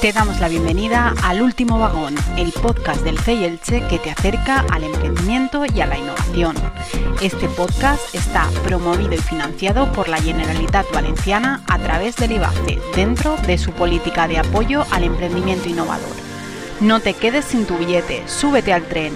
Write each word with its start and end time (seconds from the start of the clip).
Te 0.00 0.14
damos 0.14 0.40
la 0.40 0.48
bienvenida 0.48 1.12
al 1.22 1.42
Último 1.42 1.78
Vagón, 1.78 2.14
el 2.38 2.52
podcast 2.52 3.02
del 3.02 3.18
CEI 3.18 3.58
que 3.90 3.98
te 3.98 4.10
acerca 4.10 4.64
al 4.70 4.84
emprendimiento 4.84 5.66
y 5.66 5.82
a 5.82 5.86
la 5.86 5.98
innovación. 5.98 6.56
Este 7.20 7.46
podcast 7.50 8.14
está 8.14 8.48
promovido 8.64 9.12
y 9.12 9.18
financiado 9.18 9.92
por 9.92 10.08
la 10.08 10.16
Generalitat 10.16 10.90
Valenciana 10.94 11.62
a 11.68 11.78
través 11.78 12.16
del 12.16 12.32
IBACE, 12.32 12.78
dentro 12.96 13.36
de 13.46 13.58
su 13.58 13.72
política 13.72 14.26
de 14.26 14.38
apoyo 14.38 14.86
al 14.90 15.04
emprendimiento 15.04 15.68
innovador. 15.68 16.16
No 16.80 17.00
te 17.00 17.12
quedes 17.12 17.44
sin 17.44 17.66
tu 17.66 17.76
billete, 17.76 18.26
súbete 18.26 18.72
al 18.72 18.84
tren. 18.84 19.12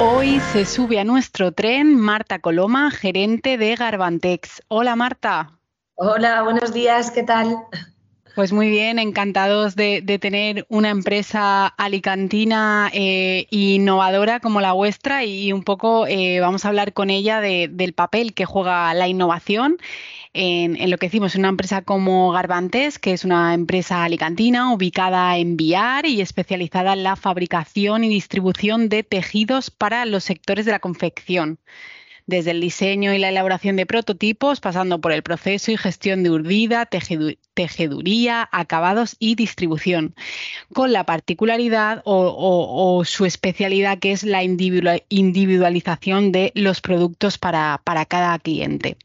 Hoy 0.00 0.40
se 0.54 0.64
sube 0.64 0.98
a 0.98 1.04
nuestro 1.04 1.52
tren 1.52 1.94
Marta 1.94 2.38
Coloma, 2.38 2.90
gerente 2.90 3.58
de 3.58 3.74
Garbantex. 3.76 4.62
Hola 4.68 4.96
Marta. 4.96 5.56
Hola, 5.98 6.42
buenos 6.42 6.74
días, 6.74 7.10
¿qué 7.10 7.22
tal? 7.22 7.56
Pues 8.34 8.52
muy 8.52 8.68
bien, 8.68 8.98
encantados 8.98 9.76
de, 9.76 10.02
tener 10.20 10.66
una 10.68 10.90
empresa 10.90 11.68
alicantina 11.68 12.90
e 12.92 13.46
innovadora 13.48 14.40
como 14.40 14.60
la 14.60 14.72
vuestra 14.72 15.24
y 15.24 15.54
un 15.54 15.62
poco 15.62 16.06
eh, 16.06 16.40
vamos 16.40 16.66
a 16.66 16.68
hablar 16.68 16.92
con 16.92 17.08
ella 17.08 17.40
del 17.40 17.94
papel 17.94 18.34
que 18.34 18.44
juega 18.44 18.92
la 18.92 19.08
innovación 19.08 19.78
en, 20.34 20.90
lo 20.90 20.98
que 20.98 21.06
decimos, 21.06 21.34
una 21.34 21.48
empresa 21.48 21.80
como 21.80 22.30
Garbantes, 22.30 22.98
que 22.98 23.14
es 23.14 23.24
una 23.24 23.54
empresa 23.54 24.04
alicantina 24.04 24.74
ubicada 24.74 25.38
en 25.38 25.56
Viar 25.56 26.04
y 26.04 26.20
especializada 26.20 26.92
en 26.92 27.04
la 27.04 27.16
fabricación 27.16 28.04
y 28.04 28.10
distribución 28.10 28.90
de 28.90 29.02
tejidos 29.02 29.70
para 29.70 30.04
los 30.04 30.24
sectores 30.24 30.66
de 30.66 30.72
la 30.72 30.78
confección 30.78 31.58
desde 32.26 32.50
el 32.50 32.60
diseño 32.60 33.14
y 33.14 33.18
la 33.18 33.28
elaboración 33.28 33.76
de 33.76 33.86
prototipos, 33.86 34.60
pasando 34.60 35.00
por 35.00 35.12
el 35.12 35.22
proceso 35.22 35.70
y 35.70 35.76
gestión 35.76 36.22
de 36.22 36.30
urdida, 36.30 36.86
tejeduría, 36.86 38.48
acabados 38.52 39.16
y 39.18 39.36
distribución, 39.36 40.14
con 40.72 40.92
la 40.92 41.04
particularidad 41.04 42.02
o, 42.04 43.02
su 43.04 43.24
especialidad 43.24 43.98
que 43.98 44.12
es 44.12 44.24
la 44.24 44.42
individualización 44.42 46.32
de 46.32 46.52
los 46.54 46.80
productos 46.80 47.38
para, 47.38 47.80
cada 48.08 48.38
cliente. 48.38 48.96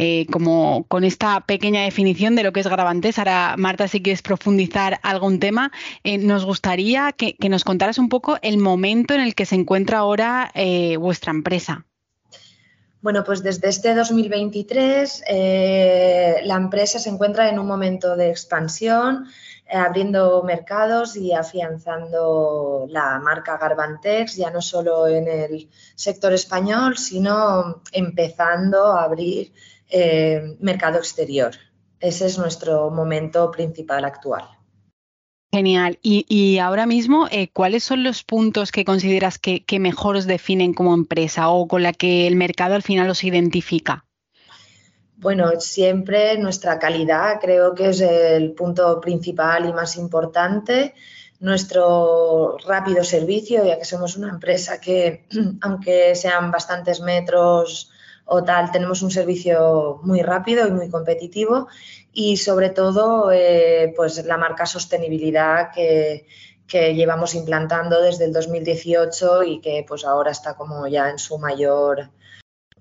Eh, 0.00 0.26
como 0.30 0.84
con 0.86 1.02
esta 1.02 1.40
pequeña 1.40 1.82
definición 1.82 2.36
de 2.36 2.44
lo 2.44 2.52
que 2.52 2.60
es 2.60 2.68
Grabantes. 2.68 3.18
Ahora, 3.18 3.56
Marta, 3.58 3.88
si 3.88 4.00
quieres 4.00 4.22
profundizar 4.22 5.00
algún 5.02 5.40
tema, 5.40 5.72
eh, 6.04 6.18
nos 6.18 6.44
gustaría 6.44 7.10
que, 7.10 7.34
nos 7.48 7.64
contaras 7.64 7.98
un 7.98 8.08
poco 8.08 8.38
el 8.42 8.58
momento 8.58 9.14
en 9.14 9.22
el 9.22 9.34
que 9.34 9.44
se 9.44 9.56
encuentra 9.56 9.98
ahora 9.98 10.52
eh, 10.54 10.96
vuestra 10.98 11.32
empresa. 11.32 11.87
Bueno, 13.00 13.22
pues 13.22 13.44
desde 13.44 13.68
este 13.68 13.94
2023 13.94 15.22
eh, 15.28 16.40
la 16.42 16.56
empresa 16.56 16.98
se 16.98 17.08
encuentra 17.08 17.48
en 17.48 17.60
un 17.60 17.66
momento 17.66 18.16
de 18.16 18.30
expansión, 18.30 19.28
eh, 19.68 19.76
abriendo 19.76 20.42
mercados 20.42 21.16
y 21.16 21.32
afianzando 21.32 22.86
la 22.88 23.20
marca 23.20 23.56
Garbantex, 23.56 24.34
ya 24.34 24.50
no 24.50 24.60
solo 24.60 25.06
en 25.06 25.28
el 25.28 25.70
sector 25.94 26.32
español, 26.32 26.98
sino 26.98 27.82
empezando 27.92 28.86
a 28.86 29.04
abrir 29.04 29.52
eh, 29.88 30.56
mercado 30.58 30.98
exterior. 30.98 31.52
Ese 32.00 32.26
es 32.26 32.36
nuestro 32.36 32.90
momento 32.90 33.48
principal 33.52 34.04
actual. 34.04 34.57
Genial. 35.50 35.98
Y, 36.02 36.58
ahora 36.58 36.84
mismo, 36.84 37.26
eh, 37.30 37.48
¿cuáles 37.50 37.82
son 37.82 38.04
los 38.04 38.22
puntos 38.22 38.70
que 38.70 38.84
consideras 38.84 39.38
que, 39.38 39.64
mejor 39.80 40.16
os 40.16 40.26
definen 40.26 40.74
como 40.74 40.94
empresa 40.94 41.48
o 41.48 41.66
con 41.66 41.82
la 41.82 41.92
que 41.94 42.26
el 42.26 42.36
mercado 42.36 42.74
al 42.74 42.82
final 42.82 43.08
os 43.08 43.24
identifica? 43.24 44.04
Bueno, 45.16 45.58
siempre 45.58 46.36
nuestra 46.38 46.78
calidad 46.78 47.40
creo 47.40 47.74
que 47.74 47.88
es 47.88 48.00
el 48.02 48.52
punto 48.52 49.00
principal 49.00 49.66
y 49.66 49.72
más 49.72 49.96
importante. 49.96 50.94
Nuestro 51.40 52.58
rápido 52.66 53.02
servicio, 53.02 53.64
ya 53.64 53.78
que 53.78 53.84
somos 53.84 54.16
una 54.16 54.28
empresa 54.28 54.80
que, 54.80 55.26
aunque 55.62 56.14
sean 56.14 56.50
bastantes 56.50 57.00
metros 57.00 57.90
o 58.26 58.44
tal, 58.44 58.70
tenemos 58.70 59.00
un 59.00 59.10
servicio 59.10 60.00
muy 60.02 60.20
rápido 60.20 60.68
y 60.68 60.72
muy 60.72 60.90
competitivo 60.90 61.68
y 62.18 62.36
sobre 62.36 62.70
todo 62.70 63.30
eh, 63.30 63.92
pues 63.94 64.24
la 64.24 64.36
marca 64.36 64.66
sostenibilidad 64.66 65.70
que, 65.72 66.26
llevamos 66.68 67.34
implantando 67.34 68.02
desde 68.02 68.24
el 68.24 68.32
2018 68.32 69.44
y 69.44 69.60
que 69.60 69.84
pues 69.86 70.04
ahora 70.04 70.32
está 70.32 70.54
como 70.54 70.88
ya 70.88 71.10
en 71.10 71.18
su 71.18 71.38
mayor 71.38 72.10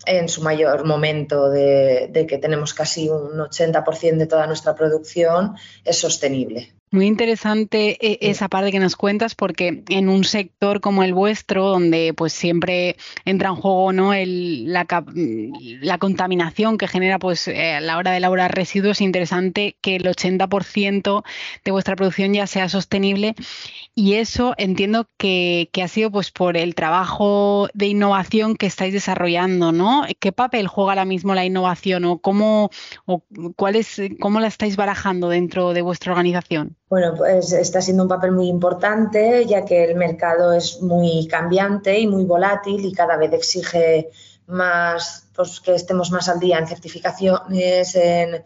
en 0.05 0.27
su 0.27 0.41
mayor 0.41 0.85
momento 0.85 1.49
de, 1.49 2.09
de 2.11 2.25
que 2.25 2.39
tenemos 2.39 2.73
casi 2.73 3.09
un 3.09 3.37
80% 3.37 4.17
de 4.17 4.25
toda 4.25 4.47
nuestra 4.47 4.75
producción 4.75 5.55
es 5.85 5.97
sostenible. 5.99 6.76
Muy 6.89 7.05
interesante 7.05 7.97
eh, 7.99 8.17
esa 8.21 8.47
parte 8.47 8.71
que 8.71 8.79
nos 8.79 8.95
cuentas 8.95 9.35
porque 9.35 9.83
en 9.89 10.07
un 10.07 10.23
sector 10.23 10.79
como 10.79 11.03
el 11.03 11.13
vuestro, 11.13 11.67
donde 11.67 12.13
pues 12.15 12.31
siempre 12.31 12.95
entra 13.25 13.49
en 13.49 13.55
juego 13.55 13.91
¿no? 13.91 14.13
la, 14.15 15.97
contaminación 15.99 16.77
que 16.77 16.87
genera 16.87 17.19
pues 17.19 17.49
eh, 17.49 17.73
a 17.73 17.81
la 17.81 17.97
hora 17.97 18.11
de 18.11 18.17
elaborar 18.17 18.55
residuos, 18.55 18.97
es 18.97 19.01
interesante 19.01 19.75
que 19.81 19.97
el 19.97 20.03
80% 20.05 21.23
de 21.65 21.71
vuestra 21.71 21.97
producción 21.97 22.33
ya 22.33 22.47
sea 22.47 22.69
sostenible 22.69 23.35
y 23.93 24.13
eso 24.13 24.53
entiendo 24.57 25.09
que, 25.17 25.69
ha 25.83 25.87
sido 25.89 26.09
pues 26.09 26.31
por 26.31 26.55
el 26.55 26.73
trabajo 26.73 27.67
de 27.73 27.87
innovación 27.87 28.55
que 28.55 28.65
estáis 28.65 28.93
desarrollando, 28.93 29.73
¿no? 29.73 30.05
¿Qué 30.19 30.31
papel 30.31 30.67
juega 30.67 30.91
ahora 30.91 31.05
mismo 31.05 31.35
la 31.35 31.45
innovación 31.45 32.05
o 32.05 32.19
cómo, 32.19 32.69
o 33.05 33.23
cuál 33.57 33.75
es, 33.75 34.01
cómo 34.21 34.39
la 34.39 34.47
estáis 34.47 34.77
barajando 34.77 35.29
dentro 35.29 35.73
de 35.73 35.81
vuestra 35.81 36.13
organización? 36.13 36.76
Bueno, 36.89 37.15
pues 37.17 37.51
está 37.51 37.81
siendo 37.81 38.03
un 38.03 38.09
papel 38.09 38.31
muy 38.31 38.47
importante, 38.47 39.45
ya 39.45 39.65
que 39.65 39.83
el 39.83 39.95
mercado 39.95 40.53
es 40.53 40.81
muy 40.81 41.27
cambiante 41.27 41.99
y 41.99 42.07
muy 42.07 42.23
volátil 42.23 42.85
y 42.85 42.93
cada 42.93 43.17
vez 43.17 43.33
exige 43.33 44.09
más, 44.47 45.27
pues 45.35 45.59
que 45.59 45.75
estemos 45.75 46.11
más 46.11 46.29
al 46.29 46.39
día 46.39 46.57
en 46.57 46.65
certificaciones, 46.65 47.93
en, 47.95 48.41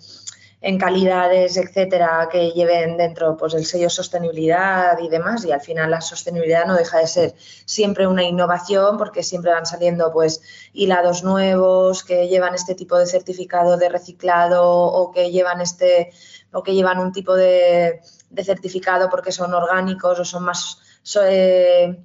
en 0.60 0.80
calidades, 0.80 1.56
etcétera, 1.56 2.30
que 2.32 2.50
lleven 2.50 2.98
dentro 2.98 3.38
pues 3.38 3.54
el 3.54 3.64
sello 3.64 3.92
sostenibilidad 3.92 4.98
y 4.98 5.08
demás. 5.08 5.46
Y 5.46 5.52
al 5.52 5.62
final 5.62 5.92
la 5.92 6.02
sostenibilidad 6.02 6.66
no 6.66 6.74
deja 6.76 6.98
de 6.98 7.08
ser 7.08 7.36
siempre 7.66 8.08
una 8.08 8.24
innovación 8.24 8.98
porque 8.98 9.22
siempre 9.22 9.52
van 9.52 9.68
saliendo 9.68 10.12
pues 10.12 10.42
hilados 10.74 11.24
nuevos 11.24 12.04
que 12.04 12.28
llevan 12.28 12.56
este 12.56 12.74
tipo 12.74 12.98
de 12.98 13.06
certificado 13.06 13.78
de 13.78 13.90
reciclado 13.90 14.68
o 14.68 15.12
que 15.12 15.30
llevan 15.30 15.62
este 15.62 16.12
o 16.52 16.64
que 16.64 16.74
llevan 16.74 16.98
un 16.98 17.12
tipo 17.12 17.36
de 17.36 18.02
de 18.32 18.44
certificado 18.44 19.10
porque 19.10 19.32
son 19.32 19.54
orgánicos 19.54 20.20
o 20.20 20.26
son 20.26 20.44
más, 20.44 20.80
eh, 21.24 22.00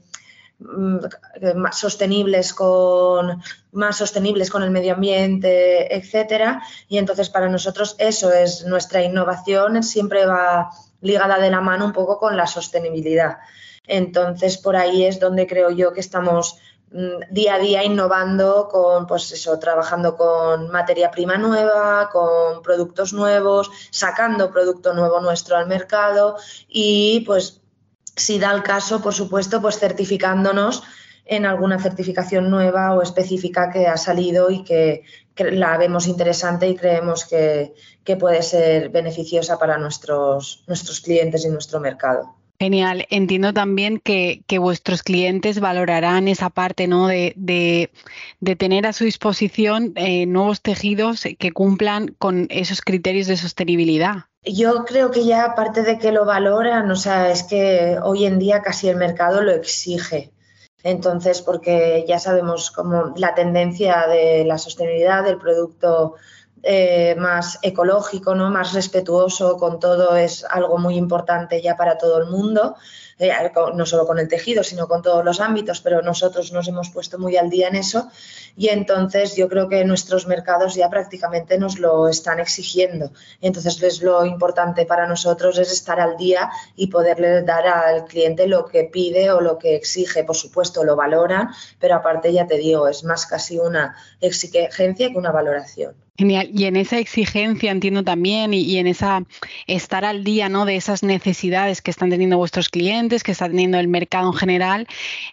mm, 0.59 0.99
más 1.55 1.79
sostenibles 1.79 2.53
con 2.53 3.43
más 3.73 3.97
sostenibles 3.97 4.51
con 4.51 4.63
el 4.63 4.71
medio 4.71 4.95
ambiente, 4.95 5.95
etcétera. 5.97 6.63
Y 6.89 6.99
entonces 6.99 7.31
para 7.31 7.49
nosotros 7.49 7.95
eso 7.99 8.33
es 8.33 8.65
nuestra 8.65 9.03
innovación, 9.03 9.83
siempre 9.83 10.27
va 10.27 10.71
ligada 11.01 11.39
de 11.39 11.51
la 11.51 11.61
mano 11.61 11.85
un 11.85 11.93
poco 11.93 12.19
con 12.19 12.37
la 12.37 12.47
sostenibilidad. 12.47 13.39
Entonces 13.87 14.59
por 14.59 14.77
ahí 14.77 15.05
es 15.05 15.21
donde 15.21 15.47
creo 15.47 15.71
yo 15.71 15.93
que 15.93 16.01
estamos 16.01 16.59
día 16.91 17.55
a 17.55 17.59
día 17.59 17.85
innovando 17.85 18.69
con, 18.69 19.07
pues 19.07 19.31
eso, 19.33 19.59
trabajando 19.59 20.17
con 20.17 20.71
materia 20.71 21.11
prima 21.11 21.37
nueva, 21.37 22.09
con 22.11 22.63
productos 22.63 23.13
nuevos, 23.13 23.71
sacando 23.91 24.51
producto 24.51 24.95
nuevo 24.95 25.21
nuestro 25.21 25.57
al 25.57 25.67
mercado 25.67 26.37
y 26.69 27.21
pues 27.27 27.61
si 28.17 28.39
da 28.39 28.53
el 28.53 28.63
caso, 28.63 29.03
por 29.03 29.15
supuesto, 29.15 29.61
pues 29.61 29.79
certificándonos 29.79 30.83
en 31.27 31.45
alguna 31.45 31.79
certificación 31.81 32.51
nueva 32.51 32.95
o 32.95 33.03
específica 33.03 33.71
que 33.71 33.87
ha 33.89 33.97
salido 33.97 34.51
y 34.51 34.63
que, 34.65 35.03
la 35.39 35.77
vemos 35.77 36.07
interesante 36.07 36.67
y 36.67 36.77
creemos 36.77 37.27
que, 37.27 37.75
que 38.05 38.17
puede 38.17 38.43
ser 38.43 38.89
beneficiosa 38.89 39.59
para 39.59 39.77
nuestros, 39.77 40.65
nuestros 40.67 41.03
clientes 41.03 41.45
y 41.45 41.51
nuestro 41.51 41.79
mercado. 41.79 42.36
Genial. 42.59 43.07
Entiendo 43.11 43.53
también 43.53 44.01
que, 44.01 44.43
vuestros 44.59 45.03
clientes 45.03 45.61
valorarán 45.61 46.29
esa 46.29 46.51
parte 46.51 46.87
¿no? 46.87 47.09
de, 47.09 47.91
tener 48.59 48.87
a 48.87 48.93
su 48.93 49.05
disposición 49.05 49.93
eh, 49.97 50.27
nuevos 50.27 50.63
tejidos 50.63 51.25
que 51.39 51.53
cumplan 51.53 52.15
con 52.19 52.47
esos 52.51 52.81
criterios 52.81 53.27
de 53.27 53.37
sostenibilidad. 53.37 54.25
Yo 54.43 54.85
creo 54.85 55.11
que 55.11 55.25
ya 55.25 55.45
aparte 55.45 55.83
de 55.83 55.99
que 55.99 56.13
lo 56.13 56.25
valoran, 56.25 56.91
o 56.91 56.97
sea, 56.97 57.31
es 57.31 57.43
que 57.43 57.99
hoy 58.03 58.27
en 58.27 58.39
día 58.39 58.63
casi 58.63 58.89
el 58.89 58.97
mercado 58.97 59.43
lo 59.43 59.53
exige. 59.53 60.31
Entonces, 60.85 61.43
porque 61.43 62.05
ya 62.07 62.21
sabemos 62.21 62.71
cómo 62.71 63.13
la 63.17 63.35
tendencia 63.35 64.07
de 64.07 64.45
la 64.45 64.57
sostenibilidad 64.57 65.25
del 65.25 65.39
producto 65.39 66.15
eh, 66.69 67.15
más 67.17 67.61
ecológico, 67.63 68.35
¿no? 68.35 68.51
más 68.51 68.73
respetuoso 68.73 69.57
con 69.57 69.79
todo 69.79 70.17
es 70.17 70.45
algo 70.45 70.79
muy 70.79 70.97
importante 70.97 71.63
ya 71.63 71.77
para 71.77 71.97
todo 71.97 72.19
el 72.19 72.27
mundo. 72.27 72.75
Eh, 73.19 73.33
no 73.75 73.87
solo 73.87 74.07
con 74.07 74.19
el 74.19 74.29
tejido, 74.29 74.63
sino 74.63 74.89
con 74.89 75.01
todos 75.01 75.25
los 75.25 75.41
ámbitos, 75.41 75.81
pero 75.81 76.03
nosotros 76.03 76.53
nos 76.53 76.69
hemos 76.69 76.91
puesto 76.91 77.19
muy 77.19 77.37
al 77.37 77.49
día 77.49 77.69
en 77.69 77.77
eso 77.77 78.11
y 78.57 78.69
entonces 78.69 79.37
yo 79.37 79.49
creo 79.49 79.69
que 79.69 79.85
nuestros 79.85 80.27
mercados 80.27 80.75
ya 80.75 80.91
prácticamente 80.91 81.57
nos 81.57 81.79
lo 81.79 82.09
están 82.09 82.41
exigiendo. 82.41 83.13
Entonces 83.41 83.83
es 83.83 84.03
lo 84.03 84.27
importante 84.27 84.85
para 84.87 85.07
nosotros 85.07 85.59
es 85.59 85.73
estar 85.73 86.01
al 86.01 86.17
día 86.17 86.51
y 86.75 86.89
poderle 86.89 87.43
dar 87.43 87.67
al 87.67 88.05
cliente 88.05 88.49
lo 88.49 88.67
que 88.67 88.85
pide 88.85 89.31
o 89.31 89.41
lo 89.41 89.57
que 89.57 89.77
exige. 89.77 90.25
Por 90.25 90.37
supuesto, 90.37 90.85
lo 90.85 90.97
valoran, 90.97 91.51
pero 91.79 91.95
aparte 91.95 92.33
ya 92.33 92.47
te 92.47 92.59
digo, 92.59 92.89
es 92.89 93.05
más 93.05 93.25
casi 93.27 93.59
una 93.59 93.97
exigencia 94.21 95.11
que 95.11 95.17
una 95.17 95.31
valoración. 95.31 96.06
Genial. 96.19 96.49
Y 96.53 96.65
en 96.65 96.77
esa 96.77 96.99
exigencia 96.99 97.71
entiendo 97.71 98.03
también 98.03 98.55
y, 98.55 98.79
en 98.79 98.87
esa 98.87 99.25
estar 99.67 100.05
al 100.05 100.25
día 100.25 100.49
¿no? 100.49 100.65
de 100.65 100.77
esas 100.77 101.03
necesidades 101.03 101.83
que 101.83 101.91
están 101.91 102.11
teniendo 102.11 102.39
vuestros 102.39 102.71
clientes, 102.71 103.23
que 103.23 103.33
está 103.33 103.49
teniendo 103.49 103.79
el 103.79 103.89
mercado 103.89 104.29
en 104.29 104.39
general, 104.39 104.87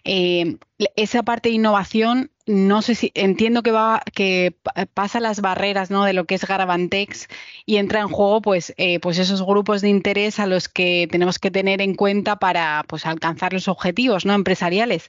eh, 0.04 0.58
esa 0.96 1.24
parte 1.24 1.50
de 1.50 1.56
innovación, 1.56 2.32
no 2.46 2.82
sé 2.82 2.96
si 2.96 3.12
entiendo 3.16 3.64
que 3.64 3.72
va, 3.72 4.04
que 4.14 4.56
pasa 4.94 5.22
las 5.22 5.40
barreras 5.40 5.90
¿no? 5.90 6.04
de 6.04 6.12
lo 6.12 6.26
que 6.26 6.36
es 6.36 6.46
Garabantex 6.46 7.30
y 7.66 7.78
entra 7.78 8.02
en 8.02 8.10
juego 8.10 8.42
pues, 8.42 8.74
eh, 8.76 9.00
pues 9.00 9.18
esos 9.20 9.42
grupos 9.42 9.82
de 9.82 9.90
interés 9.90 10.40
a 10.40 10.48
los 10.48 10.68
que 10.68 11.08
tenemos 11.10 11.40
que 11.40 11.52
tener 11.52 11.82
en 11.82 11.96
cuenta 11.96 12.38
para 12.38 12.84
pues, 12.88 13.06
alcanzar 13.06 13.54
los 13.54 13.70
objetivos 13.70 14.26
¿no? 14.26 14.34
empresariales. 14.34 15.08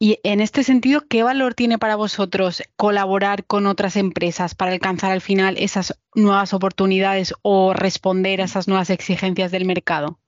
Y 0.00 0.20
en 0.22 0.40
este 0.40 0.62
sentido, 0.62 1.06
¿qué 1.08 1.24
valor 1.24 1.54
tiene 1.54 1.78
para 1.78 1.96
vosotros 1.96 2.62
colaborar 2.76 3.44
con 3.44 3.66
otras 3.66 3.96
empresas 3.96 4.54
para 4.54 4.72
alcanzar 4.72 5.10
al 5.10 5.20
final 5.20 5.56
esas 5.58 5.98
nuevas 6.14 6.54
oportunidades 6.54 7.34
o 7.42 7.74
responder 7.74 8.40
a 8.40 8.44
esas 8.44 8.68
nuevas 8.68 8.90
exigencias 8.90 9.50
del 9.50 9.64
mercado? 9.64 10.20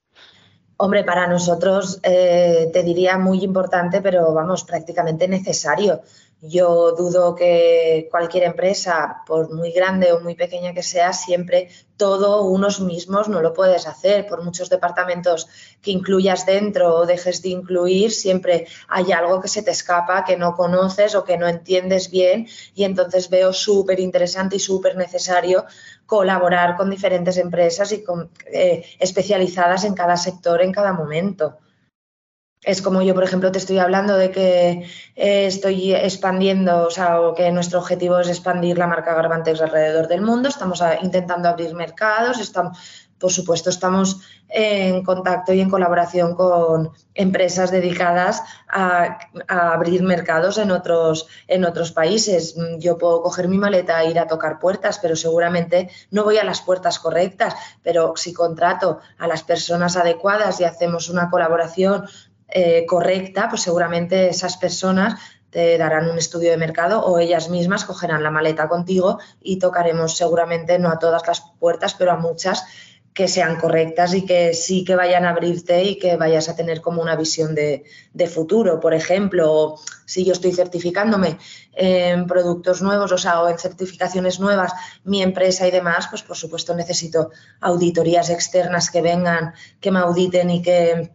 Hombre, 0.82 1.04
para 1.04 1.26
nosotros 1.26 2.00
eh, 2.02 2.70
te 2.72 2.82
diría 2.82 3.18
muy 3.18 3.44
importante, 3.44 4.00
pero 4.00 4.32
vamos, 4.32 4.64
prácticamente 4.64 5.28
necesario. 5.28 6.00
Yo 6.40 6.92
dudo 6.92 7.34
que 7.34 8.08
cualquier 8.10 8.44
empresa, 8.44 9.22
por 9.26 9.52
muy 9.52 9.72
grande 9.72 10.10
o 10.10 10.20
muy 10.20 10.34
pequeña 10.34 10.72
que 10.72 10.82
sea, 10.82 11.12
siempre 11.12 11.68
todo 11.98 12.44
unos 12.44 12.80
mismos 12.80 13.28
no 13.28 13.42
lo 13.42 13.52
puedes 13.52 13.86
hacer. 13.86 14.26
Por 14.26 14.42
muchos 14.42 14.70
departamentos 14.70 15.48
que 15.82 15.90
incluyas 15.90 16.46
dentro 16.46 16.94
o 16.94 17.04
dejes 17.04 17.42
de 17.42 17.50
incluir, 17.50 18.10
siempre 18.10 18.66
hay 18.88 19.12
algo 19.12 19.38
que 19.38 19.48
se 19.48 19.62
te 19.62 19.72
escapa, 19.72 20.24
que 20.24 20.38
no 20.38 20.56
conoces 20.56 21.14
o 21.14 21.24
que 21.24 21.36
no 21.36 21.46
entiendes 21.46 22.10
bien. 22.10 22.48
Y 22.74 22.84
entonces 22.84 23.28
veo 23.28 23.52
súper 23.52 24.00
interesante 24.00 24.56
y 24.56 24.60
súper 24.60 24.96
necesario 24.96 25.66
colaborar 26.10 26.76
con 26.76 26.90
diferentes 26.90 27.36
empresas 27.36 27.92
y 27.92 28.02
eh, 28.52 28.84
especializadas 28.98 29.84
en 29.84 29.94
cada 29.94 30.16
sector, 30.16 30.60
en 30.60 30.72
cada 30.72 30.92
momento. 30.92 31.58
Es 32.62 32.82
como 32.82 33.00
yo, 33.00 33.14
por 33.14 33.22
ejemplo, 33.22 33.52
te 33.52 33.58
estoy 33.58 33.78
hablando 33.78 34.16
de 34.16 34.32
que 34.32 34.86
eh, 35.14 35.46
estoy 35.46 35.94
expandiendo, 35.94 36.88
o 36.88 36.90
sea, 36.90 37.20
o 37.20 37.32
que 37.32 37.52
nuestro 37.52 37.78
objetivo 37.78 38.18
es 38.18 38.28
expandir 38.28 38.76
la 38.76 38.88
marca 38.88 39.14
Garbantex 39.14 39.62
alrededor 39.62 40.08
del 40.08 40.22
mundo. 40.22 40.48
Estamos 40.48 40.82
intentando 41.00 41.48
abrir 41.48 41.74
mercados, 41.76 42.40
estamos, 42.40 42.76
por 43.20 43.30
supuesto, 43.30 43.68
estamos 43.68 44.20
en 44.48 45.04
contacto 45.04 45.52
y 45.52 45.60
en 45.60 45.68
colaboración 45.68 46.34
con 46.34 46.90
empresas 47.14 47.70
dedicadas 47.70 48.42
a, 48.66 49.18
abrir 49.46 50.02
mercados 50.02 50.56
en 50.58 50.70
otros, 50.70 51.28
en 51.46 51.64
otros 51.64 51.92
países. 51.92 52.56
Yo 52.78 52.96
puedo 52.96 53.22
coger 53.22 53.46
mi 53.46 53.58
maleta 53.58 54.02
e 54.02 54.10
ir 54.10 54.18
a 54.18 54.26
tocar 54.26 54.58
puertas, 54.58 54.98
pero 54.98 55.14
seguramente 55.16 55.90
no 56.10 56.24
voy 56.24 56.38
a 56.38 56.44
las 56.44 56.62
puertas 56.62 56.98
correctas. 56.98 57.54
Pero 57.82 58.14
si 58.16 58.32
contrato 58.32 59.00
a 59.18 59.26
las 59.26 59.42
personas 59.42 59.96
adecuadas 59.96 60.58
y 60.60 60.64
hacemos 60.64 61.10
una 61.10 61.28
colaboración 61.30 62.06
eh, 62.48 62.86
correcta, 62.86 63.48
pues 63.50 63.62
seguramente 63.62 64.30
esas 64.30 64.56
personas 64.56 65.20
te 65.50 65.76
darán 65.78 66.08
un 66.08 66.16
estudio 66.16 66.50
de 66.50 66.56
mercado 66.56 67.04
o 67.04 67.18
ellas 67.18 67.50
mismas 67.50 67.84
cogerán 67.84 68.22
la 68.22 68.30
maleta 68.30 68.68
contigo 68.68 69.18
y 69.40 69.58
tocaremos 69.58 70.16
seguramente 70.16 70.78
no 70.78 70.90
a 70.90 70.98
todas 70.98 71.26
las 71.26 71.42
puertas, 71.58 71.94
pero 71.94 72.12
a 72.12 72.16
muchas 72.16 72.64
que 73.12 73.26
sean 73.26 73.56
correctas 73.56 74.14
y 74.14 74.24
que 74.24 74.54
sí 74.54 74.84
que 74.84 74.94
vayan 74.94 75.24
a 75.24 75.30
abrirte 75.30 75.82
y 75.82 75.98
que 75.98 76.16
vayas 76.16 76.48
a 76.48 76.56
tener 76.56 76.80
como 76.80 77.02
una 77.02 77.16
visión 77.16 77.54
de, 77.54 77.84
futuro. 78.32 78.78
Por 78.78 78.94
ejemplo, 78.94 79.76
si 80.04 80.24
yo 80.24 80.32
estoy 80.32 80.52
certificándome 80.52 81.38
en 81.72 82.26
productos 82.26 82.82
nuevos, 82.82 83.10
o 83.10 83.18
sea, 83.18 83.42
en 83.50 83.58
certificaciones 83.58 84.38
nuevas, 84.38 84.72
mi 85.04 85.22
empresa 85.22 85.66
y 85.66 85.70
demás, 85.70 86.06
pues 86.08 86.22
por 86.22 86.36
supuesto 86.36 86.74
necesito 86.74 87.30
auditorías 87.60 88.30
externas 88.30 88.90
que 88.90 89.02
vengan, 89.02 89.54
que 89.80 89.90
me 89.90 89.98
auditen 89.98 90.50
y 90.50 90.62
que 90.62 91.10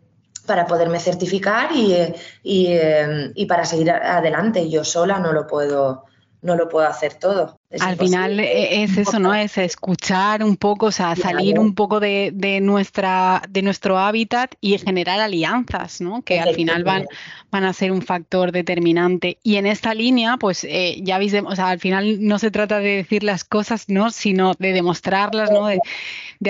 para 0.46 0.68
poderme 0.68 1.00
certificar 1.00 1.72
y, 1.74 2.14
y, 2.44 3.46
para 3.46 3.66
seguir 3.66 3.92
adelante. 3.92 4.70
Yo 4.70 4.84
sola 4.84 5.20
no 5.20 5.32
lo 5.32 5.48
puedo, 5.48 6.06
no 6.42 6.56
lo 6.56 6.70
puedo 6.70 6.88
hacer 6.88 7.16
todo. 7.16 7.60
Al 7.80 7.98
final 7.98 8.40
e, 8.40 8.84
es 8.84 8.98
eso, 8.98 9.20
¿no? 9.20 9.34
Es 9.34 9.58
escuchar 9.58 10.44
un 10.44 10.56
poco, 10.56 10.88
o 10.88 10.92
sea, 10.92 11.16
salir 11.16 11.60
un 11.60 11.74
poco 11.74 12.00
de, 12.00 12.32
nuestra, 12.62 13.42
de 13.50 13.62
nuestro 13.64 13.98
hábitat 13.98 14.54
y 14.62 14.78
generar 14.78 15.20
alianzas, 15.20 16.00
¿no? 16.00 16.22
Que 16.22 16.40
al 16.40 16.54
final 16.54 16.84
van, 16.84 17.06
van 17.50 17.64
a 17.64 17.74
ser 17.74 17.92
un 17.92 18.02
factor 18.02 18.52
determinante. 18.52 19.40
Y 19.44 19.56
en 19.56 19.66
esta 19.66 19.94
línea, 19.94 20.38
pues 20.38 20.64
eh, 20.64 21.00
ya 21.02 21.18
veis, 21.18 21.34
o 21.34 21.56
sea, 21.56 21.70
al 21.70 21.80
final 21.80 22.24
no 22.24 22.38
se 22.38 22.52
trata 22.52 22.80
de 22.80 22.98
decir 22.98 23.24
las 23.24 23.44
cosas, 23.44 23.90
¿no? 23.90 24.12
Sino 24.12 24.54
de 24.60 24.72
demostrarlas, 24.72 25.50
¿no? 25.50 25.68
De, 25.68 25.80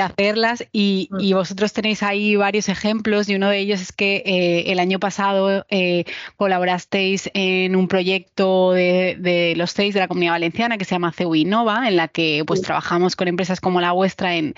hacerlas. 0.02 0.66
Y, 0.74 1.08
mm. 1.12 1.20
y, 1.22 1.34
vosotros 1.34 1.72
tenéis 1.72 2.04
ahí 2.04 2.36
varios 2.36 2.68
ejemplos 2.68 3.30
y 3.30 3.36
uno 3.36 3.50
de 3.50 3.60
ellos 3.60 3.82
es 3.82 3.92
que 3.94 4.22
eh, 4.26 4.72
el 4.72 4.80
año 4.80 5.00
pasado 5.00 5.66
eh, 5.70 6.04
colaborasteis 6.36 7.30
en 7.34 7.76
un 7.76 7.88
proyecto 7.88 8.74
de, 8.74 9.16
de 9.18 9.54
los 9.56 9.72
seis 9.72 9.94
de 9.94 10.02
la 10.02 10.08
Comunidad 10.10 10.34
Valenciana 10.34 10.78
que 10.78 10.86
se 10.86 10.96
llama 10.96 11.05
CEU 11.12 11.36
Innova, 11.36 11.88
en 11.88 11.96
la 11.96 12.07
que 12.07 12.44
pues 12.46 12.62
trabajamos 12.62 13.16
con 13.16 13.28
empresas 13.28 13.60
como 13.60 13.81
la 13.81 13.92
vuestra 13.92 14.36
en, 14.36 14.54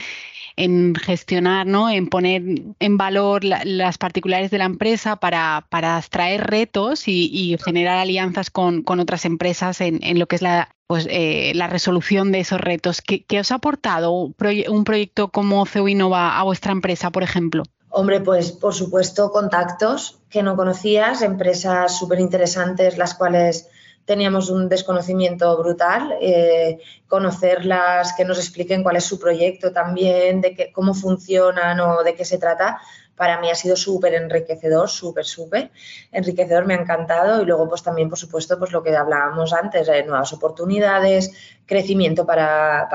gestionar, 0.96 1.68
¿no? 1.68 1.90
en 1.90 2.08
poner 2.08 2.42
en 2.80 2.98
valor 2.98 3.44
las 3.44 3.98
particulares 4.00 4.50
de 4.50 4.58
la 4.58 4.66
empresa 4.66 5.18
para, 5.18 5.68
para 5.70 6.00
extraer 6.00 6.48
retos 6.48 7.08
y, 7.08 7.58
generar 7.64 7.98
alianzas 7.98 8.50
con, 8.50 8.84
otras 8.88 9.26
empresas 9.26 9.82
en, 9.82 10.18
lo 10.18 10.26
que 10.26 10.36
es 10.36 10.42
la, 10.42 10.70
pues, 10.88 11.08
eh, 11.12 11.52
la 11.54 11.68
resolución 11.68 12.32
de 12.32 12.40
esos 12.40 12.60
retos. 12.60 13.02
¿Qué, 13.02 13.40
os 13.40 13.52
ha 13.52 13.56
aportado 13.56 14.12
un, 14.12 14.84
proyecto 14.84 15.28
como 15.30 15.66
CEU 15.66 15.88
Innova 15.88 16.40
a 16.40 16.44
vuestra 16.44 16.72
empresa, 16.72 17.12
por 17.12 17.24
ejemplo? 17.24 17.64
Hombre, 17.90 18.22
pues 18.22 18.52
por 18.52 18.74
supuesto 18.74 19.32
contactos 19.32 20.20
que 20.30 20.44
no 20.44 20.56
conocías, 20.56 21.22
empresas 21.22 21.98
súper 21.98 22.20
interesantes, 22.20 22.98
las 22.98 23.14
cuales 23.16 23.70
teníamos 24.08 24.50
un 24.50 24.70
desconocimiento 24.70 25.58
brutal, 25.58 26.16
eh, 26.22 26.80
conocerlas, 27.10 28.14
que 28.14 28.24
nos 28.24 28.40
expliquen 28.40 28.82
cuál 28.82 28.96
es 28.96 29.04
su 29.04 29.20
proyecto 29.20 29.74
también, 29.74 30.40
de 30.40 30.56
que, 30.56 30.72
cómo 30.72 30.94
funcionan 30.94 31.78
o 31.82 32.04
de 32.04 32.16
qué 32.16 32.24
se 32.24 32.38
trata, 32.38 32.80
para 33.18 33.42
mí 33.42 33.50
ha 33.50 33.56
sido 33.56 33.76
súper 33.76 34.14
enriquecedor, 34.14 34.88
súper, 34.90 35.26
súper 35.26 35.72
enriquecedor, 36.12 36.66
me 36.66 36.76
ha 36.76 36.82
encantado. 36.82 37.42
Y 37.42 37.46
luego 37.46 37.68
pues 37.68 37.84
también, 37.84 38.08
por 38.10 38.18
supuesto, 38.18 38.58
pues 38.58 38.72
lo 38.72 38.82
que 38.82 38.96
hablábamos 38.96 39.52
antes, 39.54 39.88
de 39.88 40.04
nuevas 40.04 40.32
oportunidades, 40.32 41.34
crecimiento 41.66 42.26
para, 42.26 42.88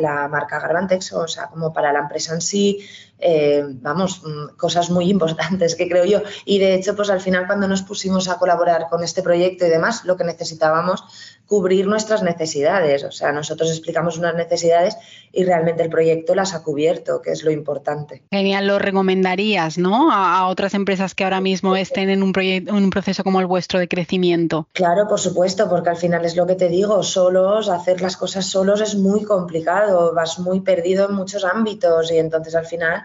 la, 0.00 0.28
marca 0.28 0.58
Garbantex, 0.58 1.12
o 1.12 1.28
sea, 1.28 1.46
como 1.48 1.72
para 1.72 1.92
la 1.92 2.00
empresa 2.00 2.34
en 2.34 2.40
sí, 2.40 2.80
eh, 3.18 3.64
vamos, 3.66 4.22
mm, 4.24 4.56
cosas 4.56 4.90
muy 4.90 5.10
importantes 5.10 5.74
que 5.74 5.88
creo 5.88 6.04
yo. 6.04 6.22
Y 6.44 6.58
de 6.58 6.74
hecho, 6.74 6.94
pues 6.94 7.10
al 7.10 7.20
final 7.20 7.46
cuando 7.46 7.68
nos 7.68 7.82
pusimos 7.82 8.28
a 8.28 8.38
colaborar 8.38 8.88
con 8.88 9.02
este 9.02 9.22
proyecto 9.22 9.66
y 9.66 9.70
demás, 9.70 10.04
lo 10.04 10.16
que 10.16 10.24
necesitábamos 10.24 11.04
cubrir 11.48 11.86
nuestras 11.86 12.22
necesidades. 12.22 13.04
O 13.04 13.10
sea, 13.10 13.32
nosotros 13.32 13.70
explicamos 13.70 14.18
unas 14.18 14.34
necesidades 14.34 14.96
y 15.32 15.44
realmente 15.44 15.82
el 15.82 15.88
proyecto 15.88 16.34
las 16.34 16.54
ha 16.54 16.62
cubierto, 16.62 17.22
que 17.22 17.30
es 17.32 17.42
lo 17.42 17.50
importante. 17.50 18.22
Genial, 18.30 18.66
lo 18.66 18.78
recomendarías, 18.78 19.78
¿no? 19.78 20.12
A, 20.12 20.46
otras 20.48 20.74
empresas 20.74 21.14
que 21.14 21.24
ahora 21.24 21.40
mismo 21.40 21.74
estén 21.74 22.10
en 22.10 22.22
un, 22.22 22.32
un 22.70 22.90
proceso 22.90 23.24
como 23.24 23.40
el 23.40 23.46
vuestro 23.46 23.78
de 23.78 23.88
crecimiento. 23.88 24.68
Claro, 24.72 25.08
por 25.08 25.18
supuesto, 25.18 25.68
porque 25.70 25.88
al 25.88 25.96
final 25.96 26.24
es 26.24 26.36
lo 26.36 26.46
que 26.46 26.54
te 26.54 26.68
digo, 26.68 27.02
solos, 27.02 27.70
hacer 27.70 28.02
las 28.02 28.16
cosas 28.16 28.46
solos 28.46 28.82
es 28.82 28.94
muy 28.94 29.24
complicado, 29.24 30.12
vas 30.14 30.38
muy 30.38 30.60
perdido 30.60 31.08
en 31.08 31.14
muchos 31.14 31.44
ámbitos 31.44 32.12
y 32.12 32.18
entonces 32.18 32.54
al 32.54 32.66
final 32.66 33.04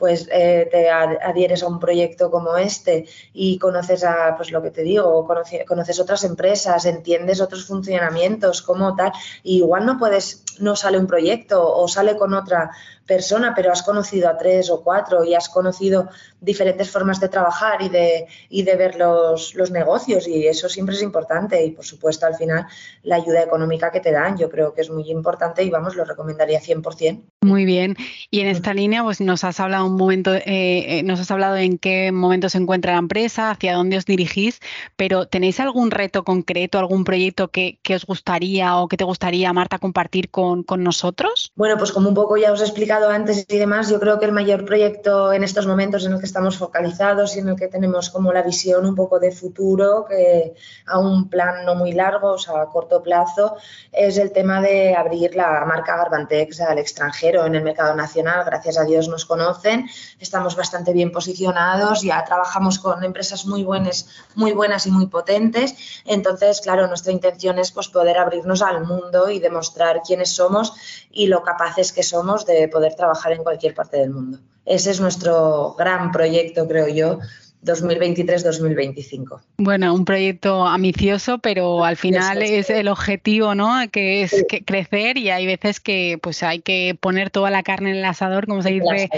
pues 0.00 0.26
eh, 0.32 0.66
te 0.70 0.88
adhieres 0.88 1.62
a 1.62 1.68
un 1.68 1.78
proyecto 1.78 2.30
como 2.30 2.56
este 2.56 3.04
y 3.34 3.58
conoces 3.58 4.02
a, 4.02 4.34
pues 4.34 4.50
lo 4.50 4.62
que 4.62 4.70
te 4.70 4.82
digo, 4.82 5.28
conoces, 5.66 6.00
otras 6.00 6.24
empresas, 6.24 6.86
entiendes 6.86 7.42
otros 7.42 7.66
funcionamientos, 7.66 8.62
como 8.62 8.96
tal, 8.96 9.12
y 9.42 9.58
igual 9.58 9.84
no 9.84 9.98
puedes, 9.98 10.42
no 10.58 10.74
sale 10.74 10.98
un 10.98 11.06
proyecto 11.06 11.70
o 11.70 11.86
sale 11.86 12.16
con 12.16 12.32
otra 12.32 12.70
persona, 13.06 13.52
pero 13.54 13.72
has 13.72 13.82
conocido 13.82 14.30
a 14.30 14.38
tres 14.38 14.70
o 14.70 14.82
cuatro 14.82 15.22
y 15.22 15.34
has 15.34 15.50
conocido 15.50 16.08
diferentes 16.40 16.90
formas 16.90 17.20
de 17.20 17.28
trabajar 17.28 17.82
y 17.82 17.90
de, 17.90 18.26
y 18.48 18.62
de 18.62 18.76
ver 18.76 18.96
los, 18.96 19.54
los 19.54 19.70
negocios 19.70 20.26
y 20.26 20.46
eso 20.46 20.68
siempre 20.68 20.94
es 20.94 21.02
importante 21.02 21.62
y 21.62 21.72
por 21.72 21.84
supuesto 21.84 22.24
al 22.24 22.36
final 22.36 22.66
la 23.02 23.16
ayuda 23.16 23.42
económica 23.42 23.90
que 23.90 24.00
te 24.00 24.12
dan 24.12 24.38
yo 24.38 24.48
creo 24.48 24.72
que 24.72 24.80
es 24.80 24.90
muy 24.90 25.10
importante 25.10 25.62
y 25.62 25.70
vamos, 25.70 25.96
lo 25.96 26.04
recomendaría 26.04 26.60
100%. 26.60 27.22
Muy 27.42 27.64
bien. 27.64 27.96
Y 28.30 28.40
en 28.40 28.48
esta 28.48 28.74
línea, 28.74 29.02
pues 29.02 29.20
nos 29.20 29.44
has 29.44 29.60
hablado 29.60 29.86
un 29.86 29.89
momento, 29.96 30.34
eh, 30.34 30.42
eh, 30.46 31.02
nos 31.04 31.20
has 31.20 31.30
hablado 31.30 31.56
en 31.56 31.78
qué 31.78 32.12
momento 32.12 32.48
se 32.48 32.58
encuentra 32.58 32.92
la 32.92 32.98
empresa, 32.98 33.50
hacia 33.50 33.74
dónde 33.74 33.96
os 33.96 34.04
dirigís, 34.04 34.60
pero 34.96 35.26
¿tenéis 35.26 35.60
algún 35.60 35.90
reto 35.90 36.24
concreto, 36.24 36.78
algún 36.78 37.04
proyecto 37.04 37.48
que, 37.48 37.78
os 37.94 38.06
gustaría 38.06 38.76
o 38.76 38.88
que 38.88 38.96
te 38.96 39.04
gustaría, 39.04 39.52
Marta, 39.52 39.78
compartir 39.78 40.30
con, 40.30 40.62
con, 40.62 40.84
nosotros? 40.84 41.52
Bueno, 41.56 41.76
pues 41.76 41.92
como 41.92 42.08
un 42.08 42.14
poco 42.14 42.36
ya 42.36 42.52
os 42.52 42.60
he 42.60 42.64
explicado 42.64 43.10
antes 43.10 43.44
y 43.48 43.58
demás, 43.58 43.90
yo 43.90 43.98
creo 44.00 44.18
que 44.18 44.26
el 44.26 44.32
mayor 44.32 44.64
proyecto 44.64 45.32
en 45.32 45.44
estos 45.44 45.66
momentos 45.66 46.06
en 46.06 46.12
el 46.12 46.20
que 46.20 46.26
estamos 46.26 46.56
focalizados 46.56 47.36
y 47.36 47.40
en 47.40 47.48
el 47.48 47.56
que 47.56 47.68
tenemos 47.68 48.10
como 48.10 48.32
la 48.32 48.42
visión 48.42 48.86
un 48.86 48.94
poco 48.94 49.18
de 49.18 49.32
futuro, 49.32 50.06
que 50.08 50.54
a 50.86 50.98
un 50.98 51.28
plan 51.28 51.64
no 51.64 51.74
muy 51.74 51.92
largo, 51.92 52.32
o 52.32 52.38
sea, 52.38 52.62
a 52.62 52.66
corto 52.66 53.02
plazo, 53.02 53.56
es 53.92 54.18
el 54.18 54.32
tema 54.32 54.60
de 54.60 54.94
abrir 54.94 55.34
la 55.34 55.64
marca 55.66 55.96
Garbantex 55.96 56.60
al 56.60 56.78
extranjero 56.78 57.46
en 57.46 57.54
el 57.54 57.62
mercado 57.62 57.94
nacional. 57.94 58.44
Gracias 58.44 58.78
a 58.78 58.84
Dios 58.84 59.08
nos 59.08 59.24
conocen, 59.24 59.79
estamos 60.18 60.56
bastante 60.56 60.92
bien 60.92 61.12
posicionados, 61.12 62.02
ya 62.02 62.24
trabajamos 62.24 62.78
con 62.78 63.02
empresas 63.04 63.46
muy 63.46 63.62
buenas, 63.62 64.08
muy 64.34 64.52
buenas 64.52 64.86
y 64.86 64.90
muy 64.90 65.06
potentes. 65.06 65.74
Entonces, 66.04 66.60
claro, 66.60 66.86
nuestra 66.86 67.12
intención 67.12 67.58
es 67.58 67.72
pues, 67.72 67.88
poder 67.88 68.18
abrirnos 68.18 68.62
al 68.62 68.86
mundo 68.86 69.30
y 69.30 69.38
demostrar 69.38 70.02
quiénes 70.06 70.30
somos 70.34 70.74
y 71.10 71.26
lo 71.26 71.42
capaces 71.42 71.92
que 71.92 72.02
somos 72.02 72.46
de 72.46 72.68
poder 72.68 72.94
trabajar 72.94 73.32
en 73.32 73.42
cualquier 73.42 73.74
parte 73.74 73.98
del 73.98 74.10
mundo. 74.10 74.38
Ese 74.64 74.90
es 74.90 75.00
nuestro 75.00 75.74
gran 75.78 76.12
proyecto, 76.12 76.68
creo 76.68 76.88
yo, 76.88 77.18
2023-2025. 77.64 79.40
Bueno, 79.58 79.94
un 79.94 80.04
proyecto 80.04 80.66
ambicioso, 80.66 81.38
pero 81.38 81.84
al 81.84 81.96
final 81.96 82.42
es 82.42 82.70
el 82.70 82.88
objetivo, 82.88 83.54
¿no? 83.54 83.74
Que 83.90 84.22
es 84.22 84.44
crecer 84.64 85.18
y 85.18 85.30
hay 85.30 85.46
veces 85.46 85.80
que 85.80 86.18
pues 86.22 86.42
hay 86.42 86.60
que 86.60 86.96
poner 86.98 87.30
toda 87.30 87.50
la 87.50 87.62
carne 87.62 87.90
en 87.90 87.96
el 87.96 88.04
asador, 88.04 88.46
como 88.46 88.62
se 88.62 88.70
dice, 88.70 89.10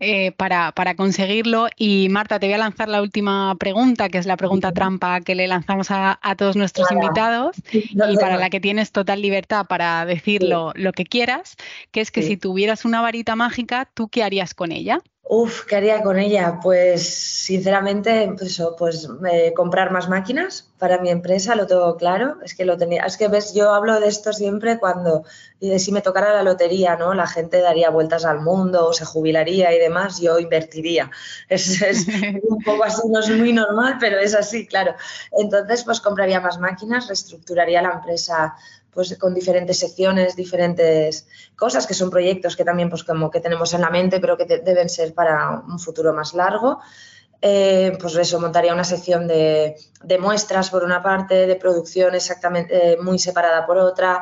eh, 0.00 0.32
para, 0.32 0.72
para, 0.72 0.94
conseguirlo. 0.96 1.68
Y 1.76 2.08
Marta, 2.08 2.40
te 2.40 2.46
voy 2.46 2.54
a 2.54 2.58
lanzar 2.58 2.88
la 2.88 3.02
última 3.02 3.54
pregunta, 3.56 4.08
que 4.08 4.16
es 4.16 4.24
la 4.26 4.38
pregunta 4.38 4.72
trampa 4.72 5.20
que 5.20 5.34
le 5.34 5.46
lanzamos 5.46 5.88
a, 5.90 6.18
todos 6.38 6.56
nuestros 6.56 6.90
invitados 6.90 7.56
y 7.70 8.16
para 8.16 8.38
la 8.38 8.48
que 8.48 8.60
tienes 8.60 8.92
total 8.92 9.20
libertad 9.20 9.66
para 9.66 10.06
decirlo 10.06 10.72
lo 10.74 10.92
que 10.92 11.04
quieras, 11.04 11.56
que 11.90 12.00
es 12.00 12.10
que 12.10 12.22
si 12.22 12.36
tuvieras 12.36 12.84
una 12.84 13.02
varita 13.02 13.36
mágica, 13.36 13.90
¿tú 13.92 14.08
qué 14.08 14.22
harías 14.22 14.54
con 14.54 14.72
ella? 14.72 15.00
Uf, 15.32 15.64
¿qué 15.64 15.76
haría 15.76 16.02
con 16.02 16.18
ella? 16.18 16.58
Pues 16.60 17.08
sinceramente, 17.08 18.34
pues, 18.36 18.60
pues 18.76 19.08
eh, 19.30 19.52
comprar 19.54 19.92
más 19.92 20.08
máquinas 20.08 20.68
para 20.76 21.00
mi 21.00 21.08
empresa, 21.08 21.54
lo 21.54 21.68
tengo 21.68 21.96
claro. 21.96 22.38
Es 22.42 22.56
que 22.56 22.64
lo 22.64 22.76
tenía, 22.76 23.04
es 23.04 23.16
que 23.16 23.28
ves, 23.28 23.54
yo 23.54 23.72
hablo 23.72 24.00
de 24.00 24.08
esto 24.08 24.32
siempre 24.32 24.80
cuando 24.80 25.22
de 25.60 25.78
si 25.78 25.92
me 25.92 26.00
tocara 26.00 26.34
la 26.34 26.42
lotería, 26.42 26.96
¿no? 26.96 27.14
La 27.14 27.28
gente 27.28 27.60
daría 27.60 27.90
vueltas 27.90 28.24
al 28.24 28.40
mundo, 28.40 28.88
o 28.88 28.92
se 28.92 29.04
jubilaría 29.04 29.72
y 29.72 29.78
demás, 29.78 30.20
yo 30.20 30.40
invertiría. 30.40 31.12
Es 31.48 31.80
un 32.42 32.64
poco 32.64 32.82
así, 32.82 33.02
no 33.08 33.20
es 33.20 33.30
muy 33.30 33.52
normal, 33.52 33.98
pero 34.00 34.18
es 34.18 34.34
así, 34.34 34.66
claro. 34.66 34.96
Entonces, 35.30 35.84
pues 35.84 36.00
compraría 36.00 36.40
más 36.40 36.58
máquinas, 36.58 37.06
reestructuraría 37.06 37.82
la 37.82 37.92
empresa 37.92 38.56
pues 38.92 39.16
con 39.18 39.34
diferentes 39.34 39.78
secciones, 39.78 40.36
diferentes 40.36 41.26
cosas, 41.56 41.86
que 41.86 41.94
son 41.94 42.10
proyectos 42.10 42.56
que 42.56 42.64
también 42.64 42.90
pues 42.90 43.04
como 43.04 43.30
que 43.30 43.40
tenemos 43.40 43.72
en 43.74 43.82
la 43.82 43.90
mente, 43.90 44.20
pero 44.20 44.36
que 44.36 44.44
deben 44.44 44.88
ser 44.88 45.14
para 45.14 45.62
un 45.66 45.78
futuro 45.78 46.12
más 46.12 46.34
largo. 46.34 46.80
Eh, 47.42 47.96
pues 47.98 48.16
eso, 48.16 48.38
montaría 48.38 48.74
una 48.74 48.84
sección 48.84 49.26
de, 49.26 49.74
de, 50.02 50.18
muestras 50.18 50.68
por 50.68 50.84
una 50.84 51.02
parte, 51.02 51.46
de 51.46 51.56
producción 51.56 52.14
exactamente 52.14 52.92
eh, 52.92 52.98
muy 53.00 53.18
separada 53.18 53.64
por 53.66 53.78
otra, 53.78 54.20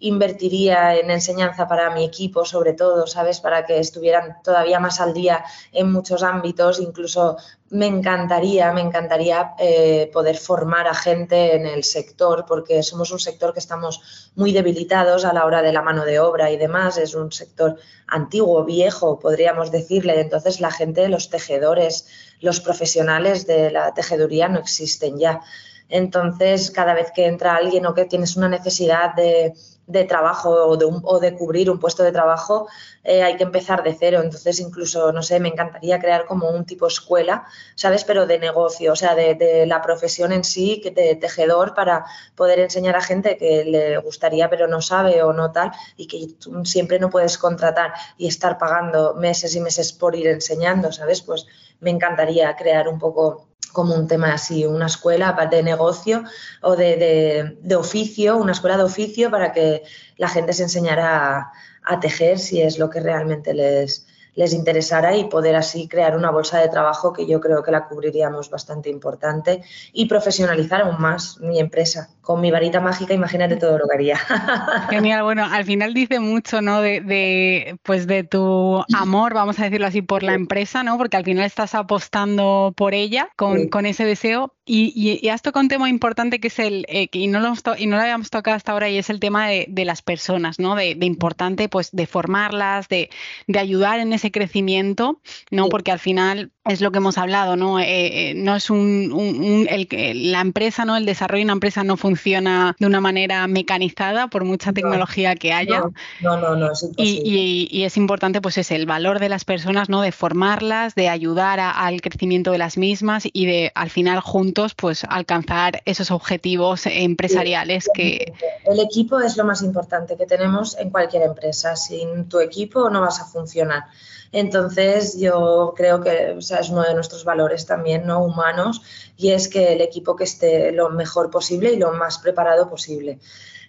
invertiría 0.00 0.96
en 0.96 1.10
enseñanza 1.10 1.66
para 1.66 1.90
mi 1.90 2.04
equipo, 2.04 2.44
sobre 2.44 2.72
todo, 2.72 3.06
¿sabes? 3.06 3.40
Para 3.40 3.64
que 3.64 3.78
estuvieran 3.78 4.36
todavía 4.42 4.80
más 4.80 5.00
al 5.00 5.14
día 5.14 5.44
en 5.72 5.92
muchos 5.92 6.22
ámbitos. 6.22 6.80
Incluso 6.80 7.36
me 7.70 7.86
encantaría, 7.86 8.72
me 8.72 8.80
encantaría 8.80 9.54
eh, 9.58 10.10
poder 10.12 10.36
formar 10.36 10.86
a 10.86 10.94
gente 10.94 11.56
en 11.56 11.66
el 11.66 11.84
sector, 11.84 12.44
porque 12.46 12.82
somos 12.82 13.10
un 13.10 13.18
sector 13.18 13.52
que 13.52 13.60
estamos 13.60 14.30
muy 14.36 14.52
debilitados 14.52 15.24
a 15.24 15.32
la 15.32 15.44
hora 15.44 15.62
de 15.62 15.72
la 15.72 15.82
mano 15.82 16.04
de 16.04 16.20
obra 16.20 16.50
y 16.50 16.56
demás. 16.56 16.98
Es 16.98 17.14
un 17.14 17.32
sector 17.32 17.76
antiguo, 18.06 18.64
viejo, 18.64 19.18
podríamos 19.18 19.70
decirle. 19.70 20.20
Entonces, 20.20 20.60
la 20.60 20.70
gente, 20.70 21.08
los 21.08 21.30
tejedores, 21.30 22.06
los 22.40 22.60
profesionales 22.60 23.46
de 23.46 23.70
la 23.70 23.94
tejeduría 23.94 24.48
no 24.48 24.58
existen 24.58 25.18
ya. 25.18 25.40
Entonces, 25.88 26.70
cada 26.70 26.94
vez 26.94 27.12
que 27.12 27.26
entra 27.26 27.56
alguien 27.56 27.86
o 27.86 27.94
que 27.94 28.06
tienes 28.06 28.36
una 28.36 28.48
necesidad 28.48 29.14
de 29.14 29.54
de 29.86 30.04
trabajo 30.04 30.50
o 30.50 30.76
de, 30.76 30.86
o 30.86 31.20
de, 31.20 31.34
cubrir 31.34 31.70
un 31.70 31.78
puesto 31.78 32.02
de 32.02 32.12
trabajo, 32.12 32.66
eh, 33.04 33.22
hay 33.22 33.36
que 33.36 33.44
empezar 33.44 33.82
de 33.82 33.94
cero. 33.94 34.20
Entonces, 34.22 34.58
incluso, 34.60 35.12
no 35.12 35.22
sé, 35.22 35.38
me 35.38 35.48
encantaría 35.48 36.00
crear 36.00 36.26
como 36.26 36.50
un 36.50 36.64
tipo 36.64 36.86
escuela, 36.86 37.46
¿sabes? 37.76 38.04
Pero 38.04 38.26
de 38.26 38.38
negocio, 38.38 38.92
o 38.92 38.96
sea, 38.96 39.14
de, 39.14 39.64
la 39.66 39.82
profesión 39.82 40.32
en 40.32 40.44
sí, 40.44 40.82
de 40.94 41.14
tejedor, 41.16 41.74
para 41.74 42.04
poder 42.34 42.58
enseñar 42.58 42.96
a 42.96 43.00
gente 43.00 43.36
que 43.36 43.64
le 43.64 43.98
gustaría 43.98 44.50
pero 44.50 44.66
no 44.66 44.80
sabe 44.82 45.22
o 45.22 45.32
no 45.32 45.52
tal, 45.52 45.70
y 45.96 46.06
que 46.06 46.34
siempre 46.64 46.98
no 46.98 47.10
puedes 47.10 47.38
contratar 47.38 47.92
y 48.16 48.26
estar 48.26 48.58
pagando 48.58 49.14
meses 49.14 49.54
y 49.54 49.60
meses 49.60 49.92
por 49.92 50.16
ir 50.16 50.26
enseñando, 50.28 50.92
¿sabes? 50.92 51.22
Pues 51.22 51.46
me 51.80 51.90
encantaría 51.90 52.56
crear 52.56 52.88
un 52.88 52.98
poco 52.98 53.46
como 53.76 53.94
un 53.94 54.08
tema 54.08 54.32
así, 54.32 54.64
una 54.64 54.86
escuela 54.86 55.36
de 55.50 55.62
negocio 55.62 56.24
o 56.62 56.76
de, 56.76 57.58
de, 57.60 57.76
oficio, 57.76 58.38
una 58.38 58.52
escuela 58.52 58.78
de 58.78 58.84
oficio 58.84 59.30
para 59.30 59.52
que 59.52 59.82
la 60.16 60.28
gente 60.28 60.54
se 60.54 60.62
enseñara 60.62 61.52
a 61.84 62.00
tejer 62.00 62.38
si 62.38 62.62
es 62.62 62.78
lo 62.78 62.88
que 62.88 63.00
realmente 63.00 63.52
les, 63.52 64.05
les 64.36 64.52
interesara 64.52 65.16
y 65.16 65.24
poder 65.24 65.56
así 65.56 65.88
crear 65.88 66.16
una 66.16 66.30
bolsa 66.30 66.60
de 66.60 66.68
trabajo 66.68 67.12
que 67.12 67.26
yo 67.26 67.40
creo 67.40 67.62
que 67.62 67.70
la 67.70 67.88
cubriríamos 67.88 68.50
bastante 68.50 68.90
importante 68.90 69.62
y 69.92 70.06
profesionalizar 70.06 70.82
aún 70.82 71.00
más 71.00 71.40
mi 71.40 71.58
empresa. 71.58 72.10
Con 72.20 72.40
mi 72.40 72.50
varita 72.50 72.80
mágica, 72.80 73.14
imagínate 73.14 73.56
todo 73.56 73.78
lo 73.78 73.86
que 73.88 73.94
haría. 73.94 74.18
Genial, 74.90 75.22
bueno, 75.22 75.44
al 75.44 75.64
final 75.64 75.94
dice 75.94 76.20
mucho, 76.20 76.60
¿no? 76.60 76.80
De, 76.80 77.78
pues 77.82 78.06
de 78.06 78.24
tu 78.24 78.82
amor, 78.94 79.32
vamos 79.32 79.58
a 79.58 79.64
decirlo 79.64 79.86
así, 79.86 80.02
por 80.02 80.22
la 80.22 80.34
empresa, 80.34 80.82
¿no? 80.82 80.98
Porque 80.98 81.16
al 81.16 81.24
final 81.24 81.44
estás 81.44 81.74
apostando 81.74 82.74
por 82.76 82.94
ella 82.94 83.28
con, 83.36 83.68
con 83.68 83.86
ese 83.86 84.04
deseo. 84.04 84.52
Y, 84.68 85.20
y, 85.22 85.28
has 85.28 85.42
tocado 85.42 85.62
un 85.62 85.68
tema 85.68 85.88
importante 85.88 86.40
que 86.40 86.48
es 86.48 86.58
el, 86.58 86.86
eh, 86.88 87.08
y, 87.12 87.28
no 87.28 87.38
lo 87.38 87.52
y 87.78 87.86
no 87.86 87.94
lo 87.94 88.02
habíamos 88.02 88.30
tocado 88.30 88.56
hasta 88.56 88.72
ahora, 88.72 88.88
y 88.88 88.98
es 88.98 89.10
el 89.10 89.20
tema 89.20 89.46
de, 89.46 89.66
de 89.68 89.84
las 89.84 90.02
personas, 90.02 90.58
¿no? 90.58 90.74
De, 90.74 90.96
de, 90.96 91.06
importante, 91.06 91.68
pues, 91.68 91.92
de 91.92 92.08
formarlas, 92.08 92.88
de, 92.88 93.08
de 93.46 93.58
ayudar 93.60 94.00
en 94.00 94.12
ese 94.12 94.25
crecimiento, 94.30 95.20
¿no? 95.50 95.68
Porque 95.68 95.92
al 95.92 95.98
final 95.98 96.52
es 96.64 96.80
lo 96.80 96.90
que 96.90 96.98
hemos 96.98 97.18
hablado, 97.18 97.56
¿no? 97.56 97.78
Eh, 97.78 97.84
eh, 98.30 98.34
no 98.34 98.56
es 98.56 98.70
un, 98.70 99.66
el, 99.68 100.32
la 100.32 100.40
empresa, 100.40 100.84
¿no? 100.84 100.96
El 100.96 101.06
desarrollo 101.06 101.40
de 101.40 101.44
una 101.44 101.52
empresa 101.52 101.84
no 101.84 101.96
funciona 101.96 102.74
de 102.78 102.86
una 102.86 103.00
manera 103.00 103.46
mecanizada 103.46 104.28
por 104.28 104.44
mucha 104.44 104.72
tecnología 104.72 105.34
que 105.36 105.52
haya. 105.52 105.84
No, 106.20 106.36
no, 106.36 106.56
no, 106.56 106.72
es 106.72 106.88
y, 106.96 107.68
y, 107.70 107.84
es 107.84 107.96
importante, 107.96 108.40
pues, 108.40 108.58
es 108.58 108.70
el 108.70 108.86
valor 108.86 109.18
de 109.20 109.28
las 109.28 109.44
personas, 109.44 109.88
¿no? 109.88 110.02
De 110.02 110.12
formarlas, 110.12 110.94
de 110.94 111.08
ayudar 111.08 111.60
al 111.60 112.00
crecimiento 112.00 112.50
de 112.50 112.58
las 112.58 112.76
mismas 112.76 113.24
y 113.32 113.46
de, 113.46 113.72
al 113.74 113.90
final, 113.90 114.20
juntos, 114.20 114.74
pues, 114.74 115.04
alcanzar 115.08 115.82
esos 115.84 116.10
objetivos 116.10 116.86
empresariales 116.86 117.88
que... 117.94 118.32
El 118.64 118.80
equipo 118.80 119.20
es 119.20 119.36
lo 119.36 119.44
más 119.44 119.62
importante 119.62 120.16
que 120.16 120.26
tenemos 120.26 120.76
en 120.78 120.90
cualquier 120.90 121.22
empresa. 121.22 121.76
Sin 121.76 122.28
tu 122.28 122.40
equipo 122.40 122.90
no 122.90 123.00
vas 123.00 123.20
a 123.20 123.24
funcionar. 123.24 123.84
Entonces, 124.32 125.18
yo 125.18 125.74
creo 125.76 126.00
que 126.00 126.36
es 126.38 126.70
uno 126.70 126.82
de 126.82 126.94
nuestros 126.94 127.24
valores 127.24 127.66
también 127.66 128.06
no 128.06 128.22
humanos 128.22 128.82
y 129.16 129.30
es 129.30 129.48
que 129.48 129.72
el 129.72 129.80
equipo 129.80 130.16
que 130.16 130.24
esté 130.24 130.72
lo 130.72 130.90
mejor 130.90 131.30
posible 131.30 131.72
y 131.72 131.76
lo 131.76 131.92
más 131.92 132.18
preparado 132.18 132.68
posible. 132.68 133.18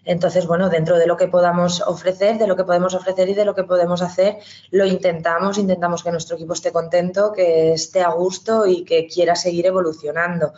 Entonces, 0.08 0.48
bueno, 0.48 0.70
dentro 0.70 0.98
de 0.98 1.06
lo 1.06 1.18
que 1.18 1.28
podamos 1.28 1.82
ofrecer, 1.82 2.38
de 2.38 2.48
lo 2.48 2.56
que 2.56 2.64
podemos 2.64 2.94
ofrecer 2.94 3.28
y 3.28 3.34
de 3.34 3.44
lo 3.44 3.54
que 3.54 3.66
podemos 3.66 4.02
hacer, 4.02 4.38
lo 4.72 4.86
intentamos, 4.86 5.58
intentamos 5.58 6.02
que 6.02 6.12
nuestro 6.12 6.38
equipo 6.38 6.54
esté 6.54 6.72
contento, 6.72 7.34
que 7.34 7.74
esté 7.74 8.02
a 8.02 8.12
gusto 8.12 8.66
y 8.66 8.86
que 8.86 9.06
quiera 9.08 9.36
seguir 9.36 9.66
evolucionando. 9.66 10.54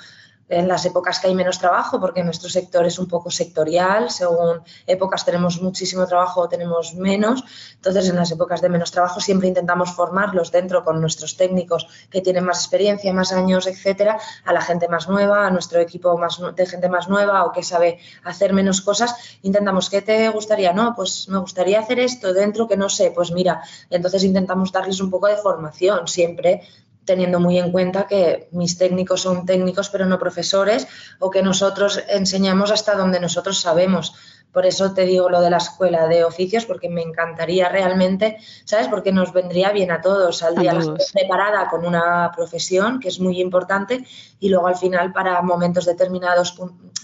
En 0.49 0.67
las 0.67 0.85
épocas 0.85 1.19
que 1.19 1.27
hay 1.27 1.35
menos 1.35 1.59
trabajo, 1.59 1.99
porque 1.99 2.23
nuestro 2.23 2.49
sector 2.49 2.85
es 2.85 2.97
un 2.97 3.07
poco 3.07 3.29
sectorial, 3.29 4.09
según 4.09 4.61
épocas 4.87 5.23
tenemos 5.23 5.61
muchísimo 5.61 6.07
trabajo 6.07 6.41
o 6.41 6.49
tenemos 6.49 6.95
menos, 6.95 7.43
entonces 7.75 8.09
en 8.09 8.15
las 8.15 8.31
épocas 8.31 8.61
de 8.61 8.69
menos 8.69 8.91
trabajo 8.91 9.19
siempre 9.19 9.47
intentamos 9.47 9.93
formarlos 9.93 10.51
dentro 10.51 10.83
con 10.83 10.99
nuestros 10.99 11.37
técnicos 11.37 11.87
que 12.09 12.21
tienen 12.21 12.43
más 12.43 12.59
experiencia, 12.61 13.13
más 13.13 13.31
años, 13.31 13.67
etcétera, 13.67 14.19
a 14.43 14.53
la 14.53 14.61
gente 14.61 14.87
más 14.87 15.07
nueva, 15.07 15.45
a 15.45 15.51
nuestro 15.51 15.79
equipo 15.79 16.17
más 16.17 16.41
de 16.55 16.65
gente 16.65 16.89
más 16.89 17.07
nueva 17.07 17.45
o 17.45 17.51
que 17.51 17.63
sabe 17.63 17.99
hacer 18.23 18.53
menos 18.53 18.81
cosas, 18.81 19.15
intentamos, 19.43 19.89
¿qué 19.89 20.01
te 20.01 20.27
gustaría? 20.29 20.73
No, 20.73 20.95
pues 20.95 21.29
me 21.29 21.37
gustaría 21.37 21.79
hacer 21.79 21.99
esto 21.99 22.33
dentro 22.33 22.67
que 22.67 22.75
no 22.75 22.89
sé, 22.89 23.11
pues 23.11 23.31
mira, 23.31 23.61
entonces 23.89 24.23
intentamos 24.23 24.71
darles 24.71 24.99
un 24.99 25.11
poco 25.11 25.27
de 25.27 25.37
formación 25.37 26.07
siempre 26.07 26.63
teniendo 27.09 27.39
muy 27.39 27.57
en 27.57 27.71
cuenta 27.71 28.05
que 28.05 28.49
mis 28.51 28.77
técnicos 28.77 29.21
son 29.21 29.43
técnicos 29.43 29.89
pero 29.89 30.05
no 30.05 30.19
profesores 30.19 30.87
o 31.17 31.31
que 31.31 31.41
nosotros 31.41 32.03
enseñamos 32.07 32.69
hasta 32.69 32.93
donde 32.93 33.19
nosotros 33.19 33.59
sabemos. 33.59 34.13
Por 34.51 34.67
eso 34.67 34.93
te 34.93 35.05
digo 35.05 35.27
lo 35.27 35.41
de 35.41 35.49
la 35.49 35.57
escuela 35.57 36.07
de 36.07 36.23
oficios, 36.23 36.65
porque 36.65 36.87
me 36.87 37.01
encantaría 37.01 37.67
realmente, 37.67 38.37
¿sabes? 38.63 38.87
Porque 38.89 39.11
nos 39.11 39.33
vendría 39.33 39.71
bien 39.71 39.89
a 39.89 40.01
todos. 40.01 40.43
Al 40.43 40.55
día 40.55 40.77
preparada 41.11 41.67
con 41.67 41.83
una 41.83 42.31
profesión, 42.35 42.99
que 42.99 43.07
es 43.07 43.19
muy 43.19 43.41
importante, 43.41 44.05
y 44.39 44.49
luego 44.49 44.67
al 44.67 44.75
final 44.75 45.11
para 45.11 45.41
momentos 45.41 45.85
determinados 45.85 46.55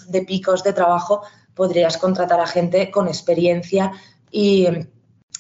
de 0.08 0.22
picos 0.22 0.64
de 0.64 0.74
trabajo 0.74 1.24
podrías 1.56 1.98
contratar 1.98 2.40
a 2.40 2.46
gente 2.46 2.92
con 2.92 3.08
experiencia 3.08 3.92
y, 4.30 4.68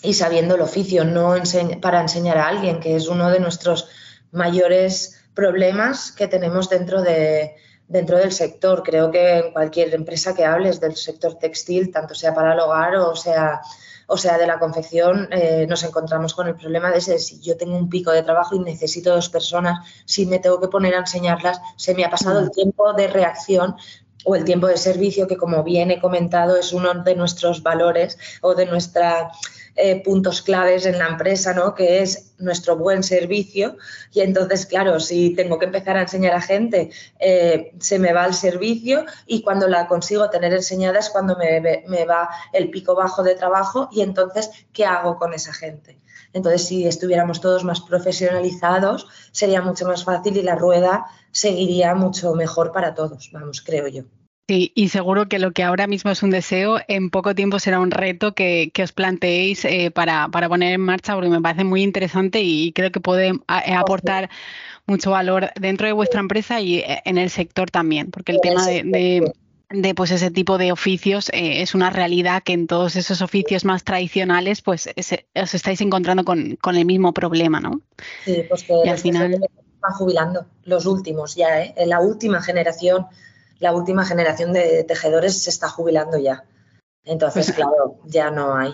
y 0.01 0.13
sabiendo 0.15 0.55
el 0.55 0.61
oficio, 0.61 1.05
no 1.05 1.35
para 1.81 2.01
enseñar 2.01 2.39
a 2.39 2.47
alguien, 2.47 2.79
que 2.79 2.95
es 2.95 3.07
uno 3.07 3.29
de 3.29 3.39
nuestros 3.39 3.89
mayores 4.31 5.21
problemas 5.33 6.11
que 6.11 6.27
tenemos 6.27 6.69
dentro, 6.69 7.01
de, 7.01 7.55
dentro 7.87 8.17
del 8.17 8.31
sector. 8.31 8.83
Creo 8.83 9.11
que 9.11 9.39
en 9.39 9.53
cualquier 9.53 9.93
empresa 9.93 10.33
que 10.33 10.45
hables 10.45 10.79
del 10.79 10.95
sector 10.95 11.35
textil, 11.35 11.91
tanto 11.91 12.15
sea 12.15 12.33
para 12.33 12.53
el 12.53 12.59
hogar 12.59 12.95
o 12.95 13.15
sea, 13.15 13.61
o 14.07 14.17
sea 14.17 14.37
de 14.37 14.47
la 14.47 14.59
confección, 14.59 15.27
eh, 15.31 15.65
nos 15.67 15.83
encontramos 15.83 16.33
con 16.33 16.47
el 16.47 16.55
problema 16.55 16.91
de 16.91 16.99
ese, 16.99 17.19
si 17.19 17.39
yo 17.41 17.57
tengo 17.57 17.77
un 17.77 17.89
pico 17.89 18.11
de 18.11 18.23
trabajo 18.23 18.55
y 18.55 18.59
necesito 18.59 19.13
dos 19.13 19.29
personas, 19.29 19.79
si 20.05 20.25
me 20.25 20.39
tengo 20.39 20.59
que 20.59 20.67
poner 20.67 20.95
a 20.95 20.99
enseñarlas, 20.99 21.59
se 21.75 21.93
me 21.93 22.05
ha 22.05 22.09
pasado 22.09 22.39
el 22.39 22.47
mm. 22.47 22.51
tiempo 22.51 22.93
de 22.93 23.07
reacción 23.07 23.75
o 24.25 24.35
el 24.35 24.43
tiempo 24.43 24.67
de 24.67 24.77
servicio, 24.77 25.27
que 25.27 25.37
como 25.37 25.63
bien 25.63 25.91
he 25.91 25.99
comentado 25.99 26.57
es 26.57 26.73
uno 26.73 26.93
de 26.93 27.15
nuestros 27.15 27.61
valores 27.61 28.17
o 28.41 28.55
de 28.55 28.65
nuestra 28.65 29.31
eh, 29.75 30.01
puntos 30.03 30.41
claves 30.41 30.85
en 30.85 30.97
la 30.99 31.07
empresa, 31.07 31.53
¿no? 31.53 31.75
Que 31.75 32.01
es 32.01 32.33
nuestro 32.37 32.77
buen 32.77 33.03
servicio. 33.03 33.77
Y 34.13 34.21
entonces, 34.21 34.65
claro, 34.65 34.99
si 34.99 35.35
tengo 35.35 35.59
que 35.59 35.65
empezar 35.65 35.97
a 35.97 36.01
enseñar 36.03 36.33
a 36.33 36.41
gente, 36.41 36.91
eh, 37.19 37.73
se 37.79 37.99
me 37.99 38.13
va 38.13 38.25
el 38.25 38.33
servicio 38.33 39.05
y 39.25 39.41
cuando 39.41 39.67
la 39.67 39.87
consigo 39.87 40.29
tener 40.29 40.53
enseñada 40.53 40.99
es 40.99 41.09
cuando 41.09 41.35
me, 41.37 41.83
me 41.87 42.05
va 42.05 42.29
el 42.53 42.69
pico 42.69 42.95
bajo 42.95 43.23
de 43.23 43.35
trabajo 43.35 43.89
y 43.91 44.01
entonces, 44.01 44.49
¿qué 44.71 44.85
hago 44.85 45.17
con 45.17 45.33
esa 45.33 45.53
gente? 45.53 45.99
Entonces, 46.33 46.65
si 46.67 46.85
estuviéramos 46.85 47.39
todos 47.39 47.63
más 47.63 47.81
profesionalizados, 47.81 49.07
sería 49.31 49.61
mucho 49.61 49.85
más 49.85 50.03
fácil 50.03 50.35
y 50.37 50.41
la 50.41 50.55
rueda 50.55 51.05
seguiría 51.31 51.95
mucho 51.95 52.33
mejor 52.33 52.71
para 52.71 52.93
todos, 52.93 53.29
vamos, 53.31 53.61
creo 53.61 53.87
yo. 53.87 54.03
Sí, 54.47 54.71
y 54.75 54.89
seguro 54.89 55.27
que 55.27 55.39
lo 55.39 55.53
que 55.53 55.63
ahora 55.63 55.87
mismo 55.87 56.11
es 56.11 56.21
un 56.21 56.29
deseo, 56.29 56.77
en 56.87 57.09
poco 57.09 57.33
tiempo 57.33 57.57
será 57.57 57.79
un 57.79 57.89
reto 57.89 58.35
que, 58.35 58.71
os 58.83 58.91
planteéis 58.91 59.65
eh, 59.65 59.89
para, 59.89 60.29
poner 60.29 60.73
en 60.73 60.81
marcha, 60.81 61.15
porque 61.15 61.29
me 61.29 61.41
parece 61.41 61.63
muy 61.63 61.81
interesante 61.81 62.41
y 62.41 62.71
creo 62.71 62.91
que 62.91 62.99
puede 62.99 63.29
eh, 63.29 63.73
aportar 63.75 64.29
mucho 64.85 65.09
valor 65.09 65.49
dentro 65.59 65.87
de 65.87 65.93
vuestra 65.93 66.19
empresa 66.19 66.61
y 66.61 66.77
eh, 66.77 67.01
en 67.05 67.17
el 67.17 67.31
sector 67.31 67.71
también, 67.71 68.11
porque 68.11 68.33
el 68.33 68.39
tema 68.39 68.67
de, 68.67 69.33
de, 69.71 69.95
pues 69.95 70.11
ese 70.11 70.29
tipo 70.29 70.59
de 70.59 70.71
oficios 70.71 71.31
es 71.33 71.73
una 71.73 71.89
realidad 71.89 72.43
que 72.43 72.53
en 72.53 72.67
todos 72.67 72.95
esos 72.97 73.23
oficios 73.23 73.65
más 73.65 73.83
tradicionales 73.83 74.61
pues 74.61 74.87
os 75.35 75.53
estáis 75.55 75.81
encontrando 75.81 76.23
con, 76.23 76.59
el 76.63 76.85
mismo 76.85 77.15
problema, 77.15 77.59
¿no? 77.59 77.81
Sí, 78.25 78.43
pues 78.47 78.61
que 78.61 78.73
y 78.85 78.89
al 78.89 78.99
final... 78.99 79.33
están 79.33 79.93
jubilando, 79.97 80.45
los 80.65 80.85
últimos 80.85 81.33
ya, 81.33 81.63
¿eh? 81.63 81.73
la 81.87 81.99
última 81.99 82.43
generación 82.43 83.07
la 83.59 83.73
última 83.73 84.05
generación 84.05 84.53
de 84.53 84.83
tejedores 84.83 85.43
se 85.43 85.49
está 85.49 85.69
jubilando 85.69 86.17
ya. 86.17 86.43
Entonces, 87.03 87.47
pues, 87.47 87.55
claro, 87.55 87.99
ya 88.05 88.31
no 88.31 88.55
hay. 88.55 88.73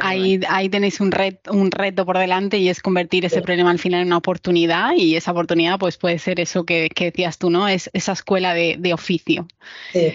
ahí, 0.00 0.40
ahí 0.48 0.68
tenéis 0.68 1.00
un, 1.00 1.12
un 1.50 1.70
reto 1.70 2.04
por 2.04 2.18
delante 2.18 2.58
y 2.58 2.68
es 2.68 2.80
convertir 2.80 3.24
ese 3.24 3.42
problema 3.42 3.70
al 3.70 3.78
final 3.78 4.00
en 4.00 4.08
una 4.08 4.18
oportunidad 4.18 4.92
y 4.96 5.16
esa 5.16 5.30
oportunidad 5.30 5.78
pues 5.78 5.96
puede 5.96 6.18
ser 6.18 6.40
eso 6.40 6.64
que, 6.64 6.88
decías 6.98 7.38
tú, 7.38 7.50
¿no? 7.50 7.68
Es 7.68 7.88
esa 7.92 8.12
escuela 8.12 8.54
de, 8.54 8.76
de 8.78 8.92
oficio. 8.92 9.46
Sí. 9.92 10.14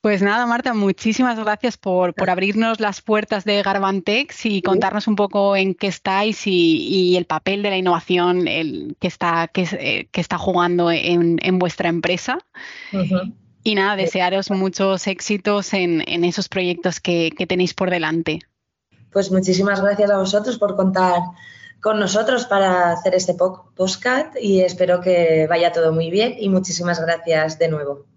Pues 0.00 0.22
nada, 0.22 0.46
Marta, 0.46 0.72
muchísimas 0.72 1.38
gracias 1.38 1.76
por, 1.76 2.14
abrirnos 2.26 2.80
las 2.80 3.02
puertas 3.02 3.44
de 3.44 3.62
Garbantex 3.62 4.46
y 4.46 4.62
contarnos 4.62 5.06
un 5.06 5.14
poco 5.14 5.56
en 5.56 5.74
qué 5.74 5.88
estáis 5.88 6.46
y, 6.46 7.16
el 7.18 7.26
papel 7.26 7.62
de 7.62 7.68
la 7.68 7.76
innovación 7.76 8.48
el, 8.48 8.96
que, 8.98 9.08
está, 9.08 9.48
que, 9.48 9.68
eh, 9.72 10.08
está 10.14 10.38
jugando 10.38 10.90
en, 10.90 11.58
vuestra 11.58 11.90
empresa. 11.90 12.38
Y 13.62 13.74
nada, 13.74 13.94
desearos 13.96 14.50
muchos 14.50 15.06
éxitos 15.06 15.74
en, 15.74 16.24
esos 16.24 16.48
proyectos 16.48 16.98
que, 16.98 17.30
tenéis 17.46 17.74
por 17.74 17.90
delante. 17.90 18.38
Pues 19.12 19.30
muchísimas 19.30 19.82
gracias 19.82 20.10
a 20.10 20.16
vosotros 20.16 20.56
por 20.56 20.76
contar 20.76 21.20
con 21.82 22.00
nosotros 22.00 22.46
para 22.46 22.92
hacer 22.92 23.14
este 23.14 23.34
podcast 23.34 24.34
y 24.40 24.62
espero 24.62 25.02
que 25.02 25.46
vaya 25.46 25.72
todo 25.72 25.92
muy 25.92 26.10
bien 26.10 26.36
y 26.38 26.48
muchísimas 26.48 27.00
gracias 27.02 27.58
de 27.58 27.68
nuevo. 27.68 28.09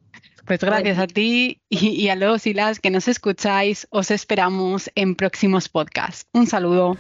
Pues 0.45 0.59
gracias 0.59 0.99
a 0.99 1.07
ti 1.07 1.61
y, 1.69 2.09
a 2.09 2.15
los 2.15 2.45
y 2.47 2.53
las 2.53 2.79
que 2.79 2.89
nos 2.89 3.07
escucháis. 3.07 3.87
Os 3.91 4.11
esperamos 4.11 4.91
en 4.95 5.15
próximos 5.15 5.69
podcasts. 5.69 6.27
Un 6.33 6.47
saludo. 6.47 6.97